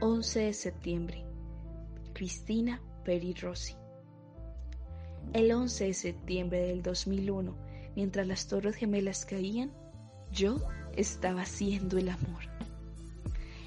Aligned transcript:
11 0.00 0.38
de 0.38 0.52
septiembre. 0.52 1.24
Cristina 2.12 2.80
Peri 3.04 3.34
Rossi. 3.34 3.74
El 5.32 5.50
11 5.50 5.86
de 5.86 5.94
septiembre 5.94 6.60
del 6.60 6.82
2001, 6.82 7.56
mientras 7.96 8.24
las 8.28 8.46
torres 8.46 8.76
gemelas 8.76 9.24
caían, 9.24 9.72
yo 10.30 10.62
estaba 10.94 11.42
haciendo 11.42 11.98
el 11.98 12.10
amor. 12.10 12.42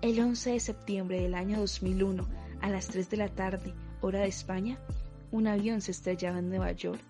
El 0.00 0.20
11 0.20 0.52
de 0.52 0.60
septiembre 0.60 1.20
del 1.20 1.34
año 1.34 1.58
2001, 1.58 2.24
a 2.60 2.70
las 2.70 2.86
3 2.86 3.10
de 3.10 3.16
la 3.16 3.28
tarde, 3.28 3.74
hora 4.00 4.20
de 4.20 4.28
España, 4.28 4.78
un 5.32 5.48
avión 5.48 5.80
se 5.80 5.90
estrellaba 5.90 6.38
en 6.38 6.50
Nueva 6.50 6.70
York 6.70 7.00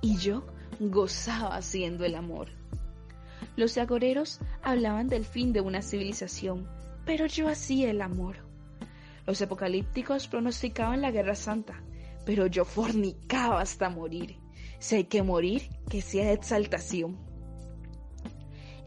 y 0.00 0.16
yo 0.16 0.44
gozaba 0.80 1.54
haciendo 1.54 2.04
el 2.04 2.16
amor. 2.16 2.48
Los 3.54 3.78
agoreros 3.78 4.40
hablaban 4.60 5.06
del 5.06 5.24
fin 5.24 5.52
de 5.52 5.60
una 5.60 5.82
civilización, 5.82 6.66
pero 7.04 7.26
yo 7.26 7.48
hacía 7.48 7.92
el 7.92 8.02
amor. 8.02 8.45
Los 9.26 9.42
apocalípticos 9.42 10.28
pronosticaban 10.28 11.02
la 11.02 11.10
guerra 11.10 11.34
santa, 11.34 11.82
pero 12.24 12.46
yo 12.46 12.64
fornicaba 12.64 13.60
hasta 13.60 13.90
morir. 13.90 14.38
Si 14.78 14.96
hay 14.96 15.04
que 15.04 15.22
morir, 15.22 15.70
que 15.90 16.00
sea 16.00 16.26
de 16.26 16.34
exaltación. 16.34 17.18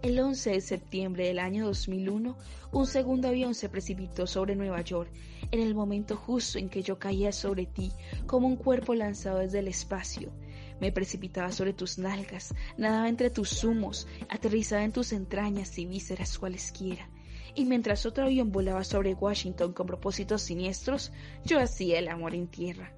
El 0.01 0.17
11 0.17 0.51
de 0.51 0.61
septiembre 0.61 1.27
del 1.27 1.39
año 1.39 1.65
2001, 1.65 2.37
un 2.71 2.85
segundo 2.85 3.27
avión 3.27 3.53
se 3.53 3.67
precipitó 3.67 4.27
sobre 4.27 4.55
Nueva 4.55 4.79
York, 4.79 5.11
en 5.51 5.59
el 5.59 5.75
momento 5.75 6.15
justo 6.15 6.57
en 6.57 6.69
que 6.69 6.83
yo 6.83 6.97
caía 6.99 7.33
sobre 7.33 7.65
ti, 7.65 7.91
como 8.25 8.47
un 8.47 8.55
cuerpo 8.55 8.95
lanzado 8.95 9.39
desde 9.39 9.59
el 9.59 9.67
espacio. 9.67 10.31
Me 10.79 10.93
precipitaba 10.93 11.51
sobre 11.51 11.73
tus 11.73 11.97
nalgas, 11.97 12.55
nadaba 12.77 13.09
entre 13.09 13.29
tus 13.29 13.61
humos, 13.65 14.07
aterrizaba 14.29 14.85
en 14.85 14.93
tus 14.93 15.11
entrañas 15.11 15.77
y 15.77 15.85
vísceras 15.85 16.39
cualesquiera. 16.39 17.09
Y 17.55 17.65
mientras 17.65 18.05
otro 18.05 18.25
avión 18.25 18.51
volaba 18.51 18.83
sobre 18.83 19.13
Washington 19.13 19.73
con 19.73 19.87
propósitos 19.87 20.41
siniestros, 20.41 21.11
yo 21.45 21.59
hacía 21.59 21.99
el 21.99 22.07
amor 22.07 22.35
en 22.35 22.47
tierra. 22.47 22.93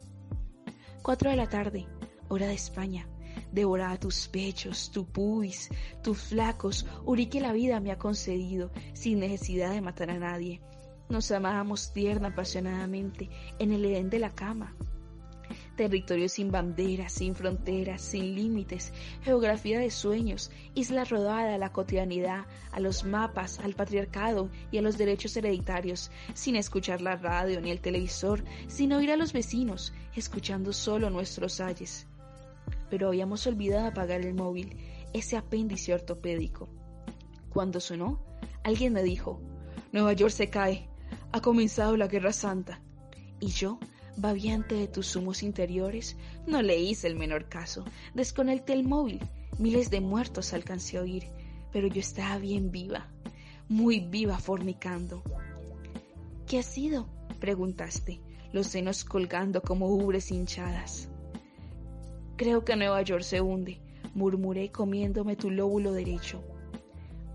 Cuatro 1.01 1.29
de 1.29 1.35
la 1.35 1.49
tarde, 1.49 1.87
hora 2.29 2.47
de 2.47 2.53
España. 2.53 3.07
Devoraba 3.51 3.97
tus 3.97 4.27
pechos, 4.27 4.91
tu 4.91 5.05
pubis, 5.05 5.69
tus 6.03 6.17
flacos, 6.17 6.85
uri 7.05 7.27
que 7.27 7.41
la 7.41 7.53
vida 7.53 7.79
me 7.79 7.91
ha 7.91 7.97
concedido, 7.97 8.71
sin 8.93 9.19
necesidad 9.19 9.71
de 9.71 9.81
matar 9.81 10.09
a 10.09 10.19
nadie. 10.19 10.61
Nos 11.09 11.31
amábamos 11.31 11.91
tierna, 11.91 12.29
apasionadamente, 12.29 13.29
en 13.59 13.73
el 13.73 13.83
Edén 13.85 14.09
de 14.09 14.19
la 14.19 14.29
cama. 14.29 14.75
Territorio 15.81 16.29
sin 16.29 16.51
banderas, 16.51 17.13
sin 17.13 17.33
fronteras, 17.33 18.01
sin 18.01 18.35
límites, 18.35 18.93
geografía 19.23 19.79
de 19.79 19.89
sueños, 19.89 20.51
isla 20.75 21.05
rodada 21.05 21.55
a 21.55 21.57
la 21.57 21.71
cotidianidad, 21.71 22.45
a 22.71 22.79
los 22.79 23.03
mapas, 23.03 23.59
al 23.59 23.73
patriarcado 23.73 24.49
y 24.71 24.77
a 24.77 24.81
los 24.81 24.97
derechos 24.97 25.35
hereditarios, 25.37 26.11
sin 26.33 26.55
escuchar 26.55 27.01
la 27.01 27.15
radio 27.15 27.59
ni 27.61 27.71
el 27.71 27.81
televisor, 27.81 28.43
sin 28.67 28.93
oír 28.93 29.11
a 29.11 29.17
los 29.17 29.33
vecinos, 29.33 29.91
escuchando 30.15 30.71
solo 30.71 31.09
nuestros 31.09 31.59
ayes 31.59 32.07
pero 32.91 33.07
habíamos 33.07 33.47
olvidado 33.47 33.87
apagar 33.87 34.21
el 34.21 34.33
móvil, 34.33 34.77
ese 35.13 35.37
apéndice 35.37 35.93
ortopédico. 35.93 36.67
Cuando 37.49 37.79
sonó, 37.79 38.21
alguien 38.63 38.91
me 38.91 39.01
dijo, 39.01 39.41
Nueva 39.93 40.11
York 40.11 40.33
se 40.33 40.49
cae, 40.49 40.89
ha 41.31 41.41
comenzado 41.41 41.95
la 41.95 42.07
Guerra 42.07 42.33
Santa. 42.33 42.81
Y 43.39 43.47
yo, 43.47 43.79
babiante 44.17 44.75
de 44.75 44.87
tus 44.87 45.15
humos 45.15 45.43
interiores, 45.43 46.17
no 46.47 46.61
le 46.61 46.79
hice 46.79 47.07
el 47.07 47.15
menor 47.15 47.49
caso, 47.49 47.85
desconecté 48.13 48.73
el 48.73 48.83
móvil, 48.83 49.19
miles 49.57 49.89
de 49.89 50.01
muertos 50.01 50.53
alcancé 50.53 50.97
a 50.97 51.01
oír, 51.01 51.25
pero 51.71 51.87
yo 51.87 51.99
estaba 51.99 52.37
bien 52.37 52.71
viva, 52.71 53.09
muy 53.67 53.99
viva 53.99 54.37
fornicando. 54.37 55.23
¿Qué 56.47 56.59
ha 56.59 56.63
sido? 56.63 57.07
preguntaste, 57.39 58.21
los 58.53 58.67
senos 58.67 59.03
colgando 59.03 59.61
como 59.61 59.87
ubres 59.87 60.31
hinchadas. 60.31 61.09
Creo 62.35 62.63
que 62.63 62.75
Nueva 62.75 63.01
York 63.01 63.23
se 63.23 63.41
hunde, 63.41 63.81
murmuré 64.13 64.71
comiéndome 64.71 65.35
tu 65.35 65.49
lóbulo 65.49 65.91
derecho. 65.91 66.43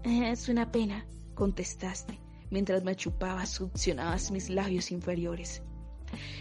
Es 0.05 0.49
una 0.49 0.71
pena, 0.71 1.07
contestaste, 1.35 2.21
mientras 2.51 2.85
me 2.85 2.95
chupabas, 2.95 3.51
succionabas 3.51 4.31
mis 4.31 4.51
labios 4.51 4.93
inferiores. 4.93 5.63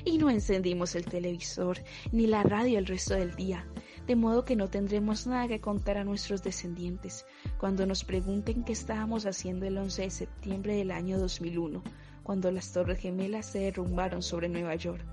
Y 0.03 0.17
no 0.17 0.29
encendimos 0.29 0.95
el 0.95 1.05
televisor 1.05 1.79
ni 2.11 2.27
la 2.27 2.43
radio 2.43 2.79
el 2.79 2.85
resto 2.85 3.13
del 3.13 3.35
día, 3.35 3.65
de 4.07 4.15
modo 4.15 4.45
que 4.45 4.55
no 4.55 4.69
tendremos 4.69 5.27
nada 5.27 5.47
que 5.47 5.59
contar 5.59 5.97
a 5.97 6.03
nuestros 6.03 6.43
descendientes 6.43 7.25
cuando 7.57 7.85
nos 7.85 8.03
pregunten 8.03 8.63
qué 8.63 8.73
estábamos 8.73 9.25
haciendo 9.25 9.65
el 9.65 9.77
11 9.77 10.03
de 10.03 10.09
septiembre 10.09 10.75
del 10.75 10.91
año 10.91 11.19
2001, 11.19 11.83
cuando 12.23 12.51
las 12.51 12.71
Torres 12.71 12.99
Gemelas 12.99 13.45
se 13.47 13.59
derrumbaron 13.59 14.21
sobre 14.21 14.49
Nueva 14.49 14.75
York. 14.75 15.05